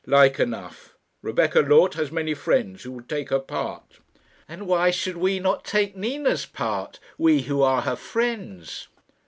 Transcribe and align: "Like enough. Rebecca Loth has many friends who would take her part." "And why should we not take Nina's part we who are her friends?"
"Like 0.07 0.39
enough. 0.39 0.95
Rebecca 1.21 1.59
Loth 1.59 1.93
has 1.93 2.11
many 2.11 2.33
friends 2.33 2.81
who 2.81 2.91
would 2.93 3.07
take 3.07 3.29
her 3.29 3.37
part." 3.37 3.99
"And 4.47 4.65
why 4.65 4.89
should 4.89 5.15
we 5.15 5.37
not 5.37 5.63
take 5.63 5.95
Nina's 5.95 6.47
part 6.47 6.99
we 7.19 7.43
who 7.43 7.61
are 7.61 7.83
her 7.83 7.95
friends?" 7.95 8.87